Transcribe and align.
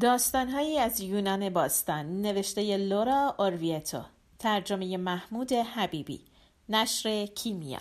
داستانهایی 0.00 0.78
از 0.78 1.00
یونان 1.00 1.50
باستان. 1.50 2.22
نوشته 2.22 2.76
لورا 2.76 3.34
اورویتو. 3.38 4.02
ترجمه 4.38 4.96
محمود 4.96 5.52
حبیبی. 5.52 6.20
نشر 6.68 7.26
کیمیا. 7.26 7.80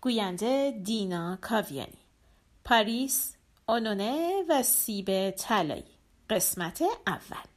گوینده 0.00 0.80
دینا 0.82 1.38
کاویانی. 1.40 1.98
پاریس 2.64 3.36
اونونه 3.68 4.42
و 4.48 4.62
سیب 4.62 5.30
طلایی. 5.30 5.84
قسمت 6.30 6.82
اول. 7.06 7.53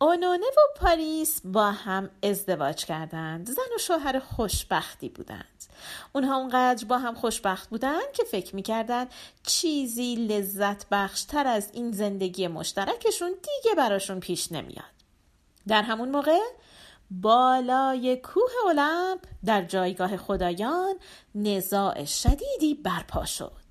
اونونه 0.00 0.46
و 0.46 0.78
پاریس 0.80 1.40
با 1.44 1.70
هم 1.70 2.10
ازدواج 2.22 2.84
کردند. 2.84 3.50
زن 3.50 3.74
و 3.76 3.78
شوهر 3.78 4.18
خوشبختی 4.18 5.08
بودند. 5.08 5.64
اونها 6.12 6.36
اونقدر 6.36 6.84
با 6.84 6.98
هم 6.98 7.14
خوشبخت 7.14 7.68
بودند 7.68 8.12
که 8.12 8.24
فکر 8.24 8.56
می‌کردند 8.56 9.10
چیزی 9.42 10.14
لذت 10.14 10.88
بخشتر 10.88 11.46
از 11.46 11.70
این 11.72 11.92
زندگی 11.92 12.48
مشترکشون 12.48 13.28
دیگه 13.30 13.74
براشون 13.76 14.20
پیش 14.20 14.52
نمیاد. 14.52 14.84
در 15.68 15.82
همون 15.82 16.08
موقع 16.08 16.38
بالای 17.10 18.16
کوه 18.16 18.52
المپ 18.68 19.24
در 19.44 19.64
جایگاه 19.64 20.16
خدایان 20.16 20.94
نزاع 21.34 22.04
شدیدی 22.04 22.74
برپا 22.74 23.24
شد. 23.24 23.65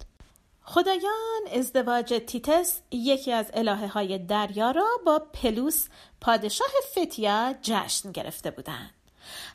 خدایان 0.68 1.42
ازدواج 1.54 2.22
تیتس 2.28 2.82
یکی 2.92 3.32
از 3.32 3.52
الهه 3.54 3.88
های 3.88 4.18
دریا 4.18 4.72
را 4.72 4.88
با 5.06 5.20
پلوس 5.20 5.88
پادشاه 6.22 6.68
فتیا 6.92 7.56
جشن 7.62 8.12
گرفته 8.12 8.52
بودند. 8.52 8.90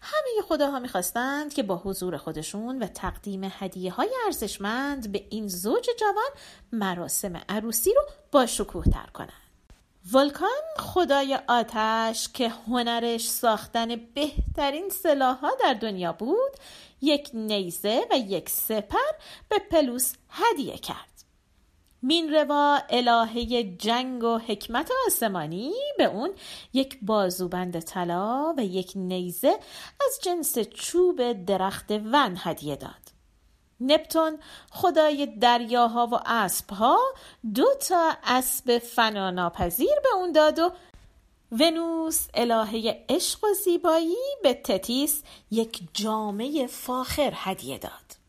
همه 0.02 0.42
خداها 0.48 0.78
می‌خواستند 0.78 1.54
که 1.54 1.62
با 1.62 1.76
حضور 1.76 2.16
خودشون 2.16 2.82
و 2.82 2.86
تقدیم 2.86 3.52
هدیه 3.58 3.92
های 3.92 4.10
ارزشمند 4.24 5.12
به 5.12 5.26
این 5.30 5.48
زوج 5.48 5.86
جوان 6.00 6.30
مراسم 6.72 7.40
عروسی 7.48 7.94
رو 7.94 8.02
با 8.32 8.46
شکوه 8.46 8.84
تر 8.84 9.06
کنند. 9.14 9.49
ولکان 10.12 10.48
خدای 10.78 11.38
آتش 11.48 12.28
که 12.28 12.48
هنرش 12.48 13.28
ساختن 13.28 13.96
بهترین 14.14 14.88
سلاحها 14.88 15.50
در 15.60 15.74
دنیا 15.74 16.12
بود 16.12 16.50
یک 17.00 17.30
نیزه 17.34 18.06
و 18.10 18.18
یک 18.18 18.48
سپر 18.48 19.10
به 19.48 19.58
پلوس 19.58 20.12
هدیه 20.28 20.78
کرد. 20.78 21.24
مینروا 22.02 22.78
الهه 22.90 23.62
جنگ 23.62 24.24
و 24.24 24.38
حکمت 24.38 24.90
آسمانی 25.06 25.72
به 25.98 26.04
اون 26.04 26.30
یک 26.72 26.98
بازوبند 27.02 27.80
طلا 27.80 28.54
و 28.58 28.64
یک 28.64 28.92
نیزه 28.94 29.58
از 30.06 30.18
جنس 30.22 30.58
چوب 30.58 31.32
درخت 31.32 31.90
ون 31.90 32.36
هدیه 32.38 32.76
داد. 32.76 33.19
نپتون 33.80 34.38
خدای 34.70 35.26
دریاها 35.26 36.06
و 36.06 36.14
اسبها 36.26 36.98
دو 37.54 37.66
تا 37.88 38.12
اسب 38.24 38.78
فناناپذیر 38.78 39.94
به 40.02 40.08
اون 40.16 40.32
داد 40.32 40.58
و 40.58 40.70
ونوس 41.52 42.26
الهه 42.34 43.04
عشق 43.08 43.44
و 43.44 43.46
زیبایی 43.64 44.16
به 44.42 44.54
تتیس 44.54 45.22
یک 45.50 45.80
جامعه 45.94 46.66
فاخر 46.66 47.32
هدیه 47.34 47.78
داد. 47.78 48.20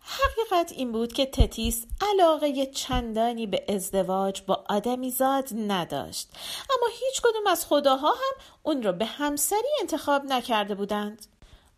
حقیقت 0.00 0.72
این 0.72 0.92
بود 0.92 1.12
که 1.12 1.26
تتیس 1.26 1.86
علاقه 2.00 2.66
چندانی 2.66 3.46
به 3.46 3.64
ازدواج 3.68 4.42
با 4.42 4.64
آدمی 4.68 5.10
زاد 5.10 5.48
نداشت. 5.68 6.28
اما 6.70 6.86
هیچ 6.92 7.22
کدوم 7.22 7.46
از 7.46 7.66
خداها 7.66 8.10
هم 8.10 8.44
اون 8.62 8.82
را 8.82 8.92
به 8.92 9.04
همسری 9.04 9.68
انتخاب 9.80 10.24
نکرده 10.24 10.74
بودند. 10.74 11.26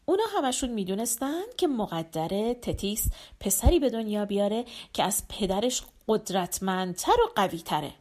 اونا 0.09 0.25
همشون 0.37 0.71
می‌دونستند 0.71 1.57
که 1.57 1.67
مقدره 1.67 2.55
تتیس 2.55 3.07
پسری 3.41 3.79
به 3.79 3.91
دنیا 3.91 4.25
بیاره 4.25 4.65
که 4.93 5.03
از 5.03 5.23
پدرش 5.29 5.83
قدرتمندتر 6.09 7.13
و 7.13 7.31
قویتره. 7.37 7.93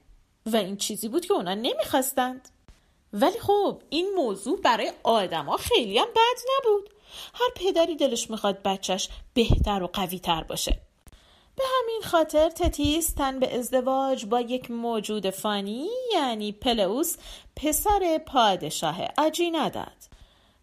و 0.45 0.55
این 0.55 0.77
چیزی 0.77 1.09
بود 1.09 1.25
که 1.25 1.33
اونا 1.33 1.53
نمی‌خواستند. 1.53 2.49
ولی 3.13 3.39
خب 3.39 3.81
این 3.89 4.13
موضوع 4.15 4.61
برای 4.61 4.91
آدما 5.03 5.57
خیلی 5.57 5.97
هم 5.97 6.07
بد 6.15 6.39
نبود. 6.57 6.89
هر 7.33 7.49
پدری 7.55 7.95
دلش 7.95 8.29
می‌خواد 8.29 8.61
بچهش 8.61 9.09
بهتر 9.33 9.83
و 9.83 9.87
قوی 9.87 10.19
تر 10.19 10.43
باشه. 10.43 10.81
به 11.55 11.63
همین 11.79 12.01
خاطر 12.01 12.49
تتیس 12.49 13.13
تن 13.13 13.39
به 13.39 13.57
ازدواج 13.57 14.25
با 14.25 14.41
یک 14.41 14.71
موجود 14.71 15.29
فانی 15.29 15.89
یعنی 16.13 16.51
پلئوس 16.51 17.17
پسر 17.55 18.21
پادشاه 18.25 18.97
اجی 19.17 19.51
نداد 19.51 20.14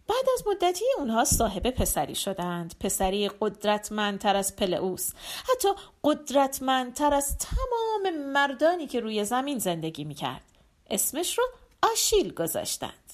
بعد 0.09 0.25
از 0.35 0.47
مدتی 0.47 0.85
اونها 0.99 1.25
صاحب 1.25 1.71
پسری 1.71 2.15
شدند. 2.15 2.75
پسری 2.81 3.29
قدرتمندتر 3.41 4.37
از 4.37 4.57
پلئوس 4.57 5.11
حتی 5.53 5.69
قدرتمندتر 6.05 7.15
از 7.15 7.39
تمام 7.39 8.17
مردانی 8.17 8.87
که 8.87 9.01
روی 9.01 9.25
زمین 9.25 9.59
زندگی 9.59 10.05
می‌کرد. 10.05 10.45
اسمش 10.91 11.39
رو 11.39 11.45
آشیل 11.93 12.35
گذاشتند. 12.35 13.13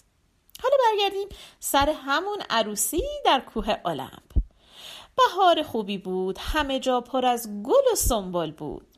حالا 0.62 0.76
برگردیم 0.84 1.28
سر 1.60 1.94
همون 2.04 2.38
عروسی 2.50 3.02
در 3.24 3.40
کوه 3.40 3.76
المپ 3.84 4.28
بهار 5.16 5.62
خوبی 5.62 5.98
بود 5.98 6.38
همه 6.38 6.80
جا 6.80 7.00
پر 7.00 7.26
از 7.26 7.62
گل 7.62 7.92
و 7.92 7.94
سنبل 7.96 8.50
بود. 8.50 8.97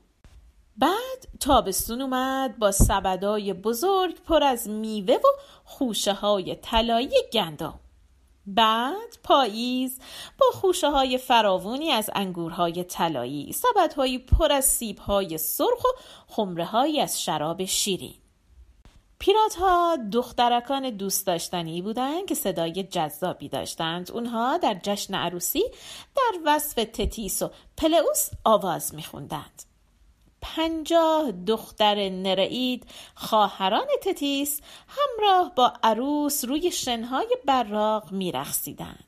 بعد 0.80 1.28
تابستون 1.41 2.00
اومد 2.02 2.58
با 2.58 2.72
سبدای 2.72 3.52
بزرگ 3.52 4.14
پر 4.22 4.42
از 4.42 4.68
میوه 4.68 5.14
و 5.14 5.28
خوشه 5.64 6.12
های 6.12 6.54
طلایی 6.54 7.14
گندم. 7.32 7.80
بعد 8.46 9.18
پاییز 9.24 9.98
با 10.38 10.46
خوشه 10.52 10.91
های 10.91 11.18
فراوونی 11.18 11.91
از 11.91 12.10
انگورهای 12.14 12.84
طلایی 12.84 13.52
سبدهایی 13.52 14.18
پر 14.18 14.52
از 14.52 14.64
سیبهای 14.64 15.38
سرخ 15.38 15.84
و 15.84 15.88
خمره 16.26 17.00
از 17.02 17.22
شراب 17.22 17.64
شیرین. 17.64 18.14
پیرات 19.18 19.54
ها 19.54 19.98
دخترکان 20.12 20.91
دوست 20.91 21.26
داشتنی 21.26 21.82
بودند 21.82 22.26
که 22.26 22.34
صدای 22.34 22.82
جذابی 22.82 23.48
داشتند. 23.48 24.10
اونها 24.10 24.56
در 24.56 24.80
جشن 24.82 25.14
عروسی 25.14 25.64
در 26.16 26.38
وصف 26.47 26.74
تتیس 26.74 27.42
و 27.42 27.50
پلئوس 27.76 28.30
آواز 28.44 28.94
میخوندند. 28.94 29.69
پنجاه 30.43 31.33
دختر 31.33 32.09
نرعید 32.09 32.87
خواهران 33.15 33.87
تتیس 34.03 34.61
همراه 34.89 35.55
با 35.55 35.73
عروس 35.83 36.45
روی 36.45 36.73
شنهای 36.73 37.37
براق 37.45 38.12
میرخصیدند 38.12 39.05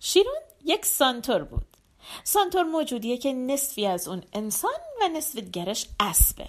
شیرون 0.00 0.40
یک 0.64 0.86
سانتور 0.86 1.44
بود. 1.44 1.66
سانتور 2.24 2.62
موجودیه 2.62 3.18
که 3.18 3.32
نصفی 3.32 3.86
از 3.86 4.08
اون 4.08 4.22
انسان 4.32 4.80
و 5.00 5.08
نصف 5.08 5.38
گرش 5.38 5.86
اسبه. 6.00 6.48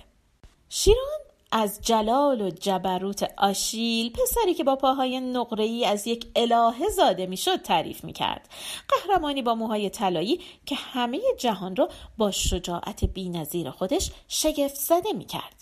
شیرون 0.69 1.19
از 1.51 1.79
جلال 1.81 2.41
و 2.41 2.49
جبروت 2.49 3.33
آشیل 3.37 4.11
پسری 4.11 4.53
که 4.53 4.63
با 4.63 4.75
پاهای 4.75 5.19
نقره‌ای 5.19 5.85
از 5.85 6.07
یک 6.07 6.27
الهه 6.35 6.89
زاده 6.89 7.25
می‌شد 7.25 7.61
تعریف 7.61 8.03
می‌کرد. 8.03 8.49
قهرمانی 8.87 9.41
با 9.41 9.55
موهای 9.55 9.89
طلایی 9.89 10.41
که 10.65 10.75
همه 10.75 11.21
جهان 11.37 11.75
را 11.75 11.89
با 12.17 12.31
شجاعت 12.31 13.05
بینظیر 13.05 13.69
خودش 13.69 14.11
شگفت 14.27 14.75
زده 14.75 15.13
می‌کرد. 15.13 15.53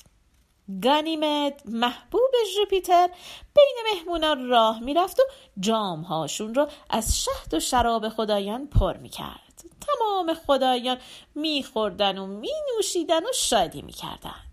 گانیمد 0.83 1.61
محبوب 1.65 2.31
ژوپیتر 2.55 3.09
بین 3.55 3.75
مهمونان 3.93 4.47
راه 4.47 4.79
می‌رفت 4.79 5.19
و 5.19 5.23
جامهاشون 5.59 6.53
را 6.55 6.69
از 6.89 7.23
شهد 7.23 7.53
و 7.53 7.59
شراب 7.59 8.09
خدایان 8.09 8.67
پر 8.67 8.97
می‌کرد. 8.97 9.63
تمام 9.87 10.33
خدایان 10.33 10.97
میخوردن 11.35 12.17
و 12.17 12.27
مینوشیدن 12.27 13.23
و 13.23 13.33
شادی 13.33 13.81
می‌کردند 13.81 14.44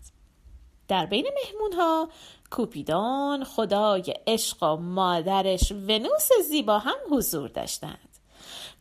در 0.87 1.05
بین 1.05 1.27
مهمون 1.43 1.73
ها 1.73 2.09
کوپیدون 2.51 3.43
خدای 3.43 4.13
عشق 4.27 4.63
و 4.63 4.75
مادرش 4.75 5.71
ونوس 5.71 6.29
زیبا 6.49 6.79
هم 6.79 6.95
حضور 7.11 7.49
داشتند. 7.49 8.09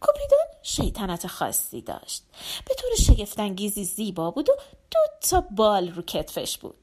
کوپیدون 0.01 0.47
شیطنت 0.63 1.27
خاصی 1.27 1.81
داشت. 1.81 2.23
به 2.69 2.75
طور 2.75 2.91
شگفتانگیزی 2.97 3.85
زیبا 3.85 4.31
بود 4.31 4.51
و 4.51 4.53
دو 4.91 5.01
تا 5.31 5.41
بال 5.41 5.89
رو 5.89 6.03
کتفش 6.03 6.59
بود. 6.59 6.75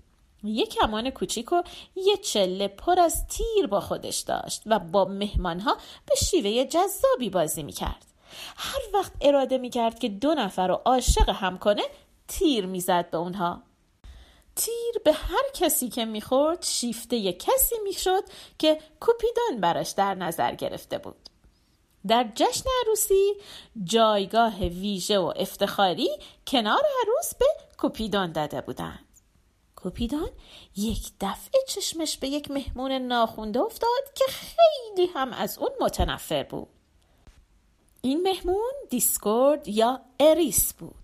یک 0.44 0.70
کمان 0.70 1.10
کوچیک 1.10 1.54
و 1.54 1.64
یه 1.96 2.18
چله 2.18 2.68
پر 2.68 3.00
از 3.00 3.28
تیر 3.28 3.68
با 3.68 3.80
خودش 3.80 4.20
داشت 4.20 4.64
و 4.66 4.80
با 4.80 5.06
مهمانها 5.06 5.78
به 6.06 6.16
شیوه 6.16 6.64
جذابی 6.64 7.30
بازی 7.30 7.64
می‌کرد. 7.64 8.06
هر 8.58 8.82
وقت 8.94 9.12
اراده 9.22 9.58
می‌کرد 9.58 10.00
که 10.00 10.10
دو 10.10 10.34
نفر 10.34 10.68
رو 10.68 10.82
عاشق 10.86 11.30
هم 11.30 11.58
کنه 11.58 11.84
تیر 12.28 12.66
می‌زد 12.66 13.10
به 13.10 13.18
اونها. 13.18 13.62
تیر 14.70 15.02
به 15.06 15.14
هر 15.14 15.44
کسی 15.54 15.90
که 15.90 16.06
می‌خورد 16.06 16.64
شیفته 16.66 17.34
کسی 17.34 17.76
می‌شد 17.84 18.24
که 18.58 18.78
کوپیدان 19.00 19.62
براش 19.62 19.92
در 19.92 20.16
نظر 20.16 20.56
گرفته 20.56 20.98
بود. 20.98 21.30
در 22.08 22.32
جشن 22.36 22.70
عروسی 22.86 23.34
جایگاه 23.84 24.60
ویژه 24.60 25.20
و 25.20 25.34
افتخاری 25.36 26.10
کنار 26.48 26.82
عروس 27.02 27.36
به 27.36 27.46
کوپیدان 27.78 28.32
داده 28.32 28.62
بودند. 28.62 29.06
کوپیدان 29.76 30.30
یک 30.78 31.12
دفعه 31.22 31.62
چشمش 31.68 32.18
به 32.18 32.28
یک 32.28 32.52
مهمون 32.52 32.92
ناخونده 32.92 33.60
افتاد 33.60 34.14
که 34.16 34.26
خیلی 34.28 35.08
هم 35.16 35.34
از 35.34 35.58
اون 35.58 35.72
متنفر 35.82 36.44
بود. 36.44 36.68
این 38.02 38.22
مهمون 38.22 38.74
دیسکورد 38.90 39.68
یا 39.68 40.02
اریس 40.20 40.74
بود. 40.74 40.99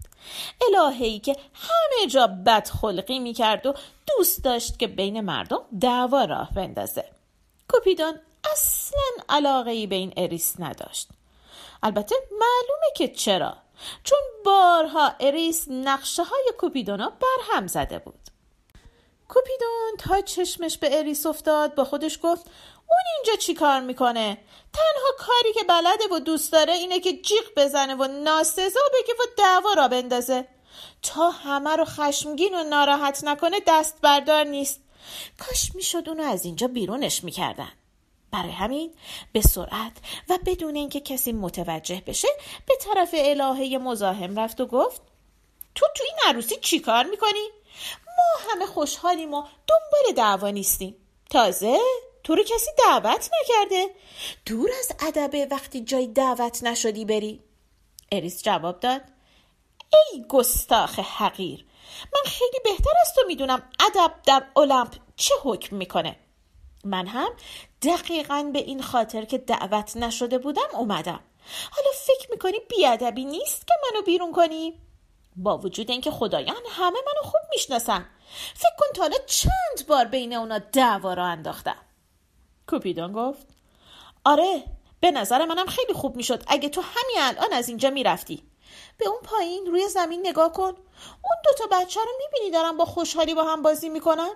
الههی 0.62 1.20
که 1.20 1.36
همه 1.54 2.08
جا 2.08 2.28
بدخلقی 2.28 3.20
می‌کرد 3.20 3.66
و 3.66 3.74
دوست 4.08 4.44
داشت 4.44 4.80
که 4.80 4.88
بین 4.88 5.22
مردم 5.22 5.62
دعوا 5.82 6.26
راه 6.26 6.54
بندازه. 6.54 7.06
کوپیدون 7.70 8.20
اصلا 8.52 9.24
علاقه 9.30 9.72
ای 9.72 9.88
به 9.88 9.96
این 9.96 10.14
اریس 10.18 10.56
نداشت. 10.60 11.10
البته 11.84 12.16
معلومه 12.32 12.88
که 12.96 13.08
چرا 13.08 13.58
چون 14.04 14.20
بارها 14.46 15.12
اریس 15.20 15.68
نقشه 15.70 16.24
های 16.24 16.54
کوپیدونا 16.58 17.10
بر 17.10 17.56
هم 17.56 17.68
زده 17.68 18.00
بود. 18.00 18.20
کوپیدون 19.28 19.92
تا 20.00 20.22
چشمش 20.22 20.78
به 20.78 21.00
اریس 21.00 21.26
افتاد 21.26 21.76
با 21.76 21.84
خودش 21.84 22.20
گفت 22.24 22.46
اون 22.90 23.00
اینجا 23.16 23.42
چی 23.42 23.54
کار 23.54 23.80
می‌کنه؟ 23.80 24.38
تنها 24.74 25.12
کاری 25.18 25.54
که 25.54 25.64
بلده 25.64 26.16
و 26.16 26.20
دوست 26.20 26.52
داره 26.52 26.74
اینه 26.74 27.00
که 27.00 27.14
جیغ 27.14 27.44
بزنه 27.58 27.96
و 27.96 28.08
ناسزا 28.08 28.80
بگه 28.94 29.14
و 29.14 29.24
دعوا 29.38 29.74
راه 29.74 29.88
بندازه. 29.88 30.48
تا 31.02 31.30
همه 31.30 31.76
رو 31.76 31.86
خشمگین 31.86 32.56
و 32.56 32.64
ناراحت 32.64 33.24
نکنه 33.24 33.60
دست 33.68 34.02
بردار 34.02 34.44
نیست. 34.44 34.82
کاش 35.40 35.76
می‌شد 35.76 36.10
اونو 36.10 36.24
از 36.24 36.46
اینجا 36.46 36.68
بیرونش 36.68 37.24
می‌کردن. 37.24 37.72
برای 38.32 38.52
همین 38.52 38.94
به 39.34 39.42
سرعت 39.42 39.92
و 40.30 40.40
بدون 40.46 40.76
اینکه 40.76 41.00
کسی 41.00 41.34
متوجه 41.34 42.04
بشه 42.08 42.28
به 42.68 42.76
طرف 42.76 43.10
الهه 43.18 43.78
مزاحم 43.78 44.40
رفت 44.40 44.62
و 44.62 44.66
گفت 44.66 45.02
تو 45.76 45.86
تو 45.96 46.04
این 46.04 46.16
عروسی 46.26 46.56
چی 46.56 46.80
کار 46.80 47.04
می‌کنی؟ 47.04 47.50
ما 48.06 48.52
همه 48.52 48.66
خوشحالیم 48.66 49.34
و 49.34 49.42
دنبال 49.42 50.16
دعوا 50.16 50.50
نیستیم. 50.50 50.96
تازه؟ 51.30 51.80
تو 52.26 52.36
رو 52.36 52.44
کسی 52.44 52.72
دعوت 52.78 53.30
نکرده. 53.42 53.90
دور 54.46 54.70
از 54.80 54.92
ادبه 55.08 55.48
وقتی 55.52 55.82
جای 55.82 56.08
دعوت 56.08 56.64
نشدی 56.64 57.06
بری. 57.06 57.44
اریس 58.12 58.44
جواب 58.44 58.80
داد. 58.80 59.02
ای 59.94 60.26
گستاخ 60.30 61.00
حقیر 61.00 61.66
من 62.14 62.32
خیلی 62.32 62.60
بهتر 62.64 62.92
از 63.02 63.14
تو 63.16 63.22
می‌دونم 63.28 63.70
ادب 63.80 64.14
در 64.26 64.44
المپ 64.56 64.96
چه 65.16 65.36
حکم 65.44 65.76
می‌کنه. 65.76 66.16
من 66.84 67.08
هم 67.08 67.30
دقیقا 67.82 68.50
به 68.54 68.60
این 68.60 68.82
خاطر 68.82 69.26
که 69.26 69.38
دعوت 69.38 69.98
نشده 69.98 70.38
بودم 70.38 70.70
اومدم. 70.74 71.20
حالا 71.72 71.90
فکر 72.06 72.32
می‌کنی 72.32 72.60
بیادبی 72.70 73.26
نیست 73.26 73.68
که 73.68 73.74
منو 73.84 74.02
بیرون 74.02 74.32
کنی؟ 74.32 74.82
با 75.36 75.58
وجود 75.58 75.92
اینکه 75.92 76.12
خدایان 76.12 76.62
همه 76.70 77.00
منو 77.00 77.32
خوب 77.32 77.42
می‌شناسن. 77.52 78.10
فکر 78.56 78.76
کن 78.80 78.94
تا 78.96 79.02
حالا 79.02 79.18
چند 79.26 79.88
بار 79.88 80.06
بین 80.06 80.34
اونا 80.34 80.60
دعوا 80.60 81.14
را 81.14 81.26
انداختم. 81.26 81.85
کوپیدون 82.68 83.12
گفت. 83.14 83.48
آره 84.26 84.64
به 85.00 85.12
نظر 85.12 85.46
منم 85.46 85.66
خیلی 85.66 85.94
خوب 85.94 86.16
می‌شد. 86.16 86.44
اگه 86.48 86.70
تو 86.70 86.82
همین 86.82 87.18
الان 87.20 87.54
از 87.54 87.70
اینجا 87.70 87.90
می‌رفتی. 87.90 88.44
به 88.98 89.08
اون 89.08 89.20
پایین 89.24 89.66
روی 89.66 89.88
زمین 89.88 90.28
نگاه 90.28 90.54
کن. 90.54 90.74
اون 91.24 91.38
دوتا 91.46 91.66
بچه 91.72 92.00
رو 92.00 92.12
می‌بینی 92.18 92.52
دارن 92.52 92.78
با 92.78 92.86
خوشحالی 92.86 93.34
با 93.34 93.44
هم 93.44 93.62
بازی 93.62 93.90
می‌کنن. 93.90 94.30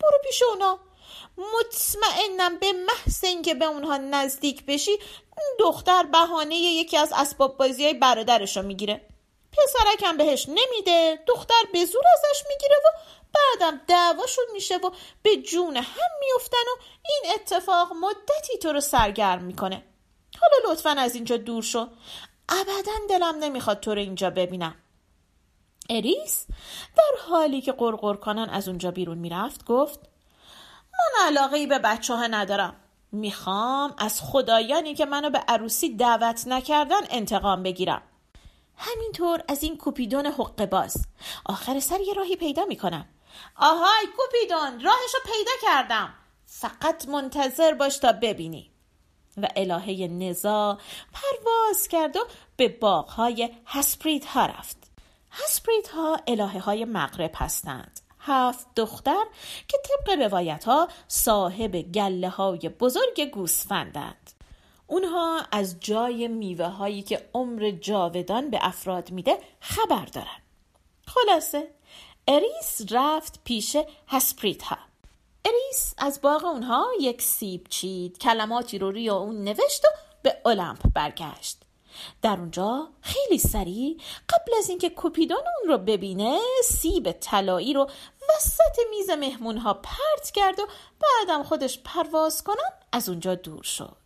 برو 0.00 0.18
پیش 0.24 0.42
اونا. 0.42 0.78
مطمئنم 1.38 2.58
به 2.58 2.72
محض 2.72 3.24
اینکه 3.24 3.54
به 3.54 3.64
اونها 3.64 3.96
نزدیک 3.96 4.66
بشی 4.66 4.90
اون 4.90 5.56
دختر 5.58 6.02
بهانه 6.02 6.54
یکی 6.54 6.96
از 6.96 7.12
اسباب 7.16 7.56
بازی 7.56 7.84
های 7.84 7.94
برادرش 7.94 8.56
رو 8.56 8.62
می‌گیره. 8.62 9.08
پسرکم 9.52 10.16
بهش 10.16 10.48
نمیده 10.48 11.18
دختر 11.26 11.62
به 11.72 11.84
زور 11.84 12.02
ازش 12.14 12.44
می‌گیره 12.48 12.76
و 12.76 12.88
بعدم 13.34 13.80
دعواشون 13.88 14.44
میشه 14.52 14.76
و 14.76 14.90
به 15.22 15.36
جون 15.36 15.76
هم 15.76 16.10
میفتن 16.20 16.56
و 16.56 16.82
این 17.08 17.34
اتفاق 17.34 17.92
مدتی 17.92 18.58
تو 18.62 18.72
رو 18.72 18.80
سرگرم 18.80 19.42
می‌کنه. 19.42 19.84
حالا 20.40 20.72
لطفا 20.72 20.90
از 20.90 21.14
اینجا 21.14 21.36
دور 21.36 21.62
شو. 21.62 21.88
ابدا 22.48 22.92
دلم 23.08 23.38
نمی‌خواد 23.38 23.80
تو 23.80 23.94
رو 23.94 24.00
اینجا 24.00 24.30
ببینم. 24.30 24.74
اریس 25.90 26.46
در 26.96 27.22
حالی 27.28 27.60
که 27.60 27.72
قرقر 27.72 28.14
کنن 28.14 28.48
از 28.50 28.68
اونجا 28.68 28.90
بیرون 28.90 29.18
می‌رفت 29.18 29.64
گفت 29.64 30.00
من 30.92 31.26
علاقه 31.26 31.56
ای 31.56 31.66
به 31.66 31.78
بچه 31.78 32.14
ها 32.14 32.26
ندارم. 32.26 32.76
می‌خوام 33.12 33.94
از 33.98 34.20
خدایانی 34.22 34.94
که 34.94 35.06
منو 35.06 35.30
به 35.30 35.38
عروسی 35.38 35.96
دعوت 35.96 36.46
نکردن 36.46 37.00
انتقام 37.10 37.62
بگیرم. 37.62 38.02
همینطور 38.82 39.44
از 39.48 39.62
این 39.62 39.78
کوپیدون 39.78 40.26
حق 40.26 40.64
باز. 40.64 41.06
آخر 41.44 41.80
سر 41.80 42.00
یه 42.00 42.14
راهی 42.14 42.36
پیدا 42.36 42.64
می‌کنم. 42.64 43.08
آهای 43.56 44.06
کوپیدون 44.16 44.80
راهشو 44.80 45.18
پیدا 45.24 45.52
کردم. 45.62 46.14
فقط 46.46 47.08
منتظر 47.08 47.74
باش 47.74 47.98
تا 47.98 48.12
ببینی. 48.12 48.70
و 49.36 49.48
الهه 49.56 50.06
نزا 50.06 50.78
پرواز 51.12 51.88
کرد 51.88 52.16
و 52.16 52.20
به 52.56 52.68
باغهای 52.68 53.50
هسپریت 53.66 54.24
ها 54.26 54.46
رفت. 54.46 54.76
هسپریت 55.30 55.88
ها 55.88 56.20
الهه 56.26 56.58
های 56.58 56.84
مغرب 56.84 57.30
هستند. 57.34 58.00
هفت 58.20 58.66
دختر 58.76 59.24
که 59.68 59.78
طبق 59.78 60.22
روایت 60.22 60.64
ها 60.64 60.88
صاحب 61.08 61.76
گله 61.76 62.28
های 62.28 62.68
بزرگ 62.68 63.30
گوسفندند. 63.32 64.31
اونها 64.92 65.40
از 65.52 65.80
جای 65.80 66.28
میوه 66.28 66.66
هایی 66.66 67.02
که 67.02 67.28
عمر 67.34 67.70
جاودان 67.70 68.50
به 68.50 68.58
افراد 68.62 69.10
میده 69.10 69.38
خبر 69.60 70.04
دارن. 70.04 70.42
خلاصه 71.06 71.68
اریس 72.28 72.80
رفت 72.90 73.40
پیش 73.44 73.76
هسپرید 74.08 74.62
ها 74.62 74.78
اریس 75.44 75.94
از 75.98 76.20
باغ 76.20 76.44
اونها 76.44 76.86
یک 77.00 77.22
سیب 77.22 77.66
چید 77.68 78.18
کلماتی 78.18 78.78
رو 78.78 78.90
روی 78.90 79.08
اون 79.08 79.44
نوشت 79.44 79.84
و 79.84 79.88
به 80.22 80.36
المپ 80.44 80.78
برگشت. 80.94 81.58
در 82.22 82.36
اونجا 82.38 82.88
خیلی 83.00 83.38
سریع 83.38 83.96
قبل 84.28 84.52
از 84.58 84.68
اینکه 84.68 84.90
کوپیدون 84.90 85.38
اون 85.38 85.72
رو 85.72 85.78
ببینه 85.78 86.38
سیب 86.64 87.12
طلایی 87.12 87.72
رو 87.72 87.90
وسط 88.28 88.78
میز 88.90 89.10
مهمون 89.10 89.58
ها 89.58 89.74
پرت 89.74 90.30
کرد 90.34 90.60
و 90.60 90.66
بعدم 91.00 91.42
خودش 91.42 91.78
پرواز 91.84 92.44
کنان 92.44 92.70
از 92.92 93.08
اونجا 93.08 93.34
دور 93.34 93.62
شد. 93.62 94.01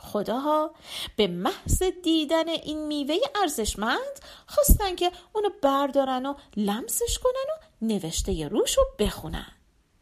خداها 0.00 0.70
به 1.16 1.26
محض 1.26 1.82
دیدن 1.82 2.48
این 2.48 2.86
میوه 2.86 3.16
ارزشمند 3.42 4.20
خواستن 4.46 4.96
که 4.96 5.12
اونو 5.32 5.48
بردارن 5.62 6.26
و 6.26 6.34
لمسش 6.56 7.18
کنن 7.18 7.32
و 7.32 7.84
نوشته 7.84 8.48
روش 8.48 8.78
رو 8.78 8.84
بخونن. 8.98 9.46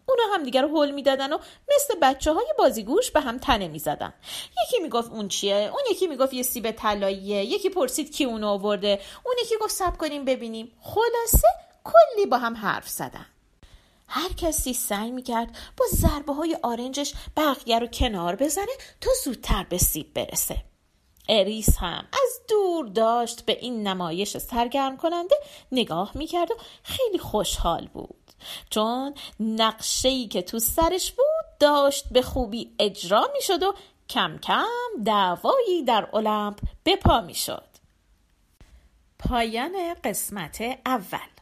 اونا 0.06 0.23
هم 0.35 0.43
دیگر 0.43 0.62
رو 0.62 0.82
حل 0.82 0.91
می‌دادن 0.91 1.32
و 1.32 1.38
مثل 1.75 1.94
بچه 2.02 2.33
های 2.33 2.47
بازیگوش 2.59 3.11
به 3.11 3.21
هم 3.21 3.38
تنه 3.38 3.69
می‌زدن. 3.69 4.14
یکی 4.66 4.83
می‌گفت 4.83 5.11
اون 5.11 5.28
چیه؟ 5.28 5.71
اون 5.73 5.83
یکی 5.90 6.07
می‌گفت 6.07 6.33
یه 6.33 6.42
سیب 6.42 6.71
طلاییه. 6.71 7.45
یکی 7.45 7.71
پرسید 7.71 8.16
کی 8.16 8.25
اونو 8.25 8.49
آورده. 8.49 9.00
اون 9.25 9.35
یکی 9.42 9.54
گفت 9.61 9.75
سب 9.75 9.97
کنیم 9.97 10.25
ببینیم. 10.25 10.73
خلاصه 10.80 11.49
کلی 11.85 12.26
با 12.26 12.38
هم 12.38 12.57
حرف 12.57 12.88
زدن. 12.88 13.26
هر 14.08 14.32
کسی 14.32 14.73
سعی 14.73 15.11
می‌کرد 15.11 15.58
با 15.76 15.84
ضربه 15.94 16.34
های 16.34 16.58
آرنجش 16.62 17.14
بقیه 17.37 17.78
رو 17.78 17.87
کنار 17.87 18.37
بزنه 18.37 18.73
تا 19.00 19.11
زودتر 19.25 19.66
به 19.68 19.78
سیب 19.78 20.14
برسه. 20.14 20.56
اریس 21.28 21.76
هم 21.78 22.04
از 22.12 22.40
دور 22.49 22.87
داشت 22.87 23.44
به 23.44 23.58
این 23.61 23.87
نمایش 23.87 24.38
سرگرم 24.38 24.96
کننده 24.96 25.37
نگاه 25.73 26.11
می‌کرد 26.14 26.50
و 26.50 26.54
خیلی 26.82 27.18
خوشحال 27.18 27.88
بود. 27.92 28.32
چون 28.70 29.14
نقشه‌ای 29.40 30.26
که 30.26 30.42
تو 30.42 30.58
سرش 30.58 31.12
بود 31.12 31.58
داشت 31.61 32.04
به 32.08 32.23
خوبی 32.23 32.75
اجرا 32.78 33.30
می‌شد 33.34 33.62
و 33.62 33.75
کم 34.08 34.38
کم 34.38 34.66
دعوایی 35.04 35.82
در 35.87 36.08
المپ 36.12 36.58
به 36.84 36.96
پا 36.96 37.20
می‌شد. 37.20 37.68
پایان 39.18 39.94
قسمت 40.04 40.61
اول. 40.87 41.34